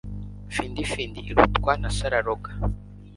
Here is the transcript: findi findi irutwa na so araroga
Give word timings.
findi 0.55 0.83
findi 0.93 1.19
irutwa 1.31 1.71
na 1.81 1.89
so 1.97 2.03
araroga 2.07 2.49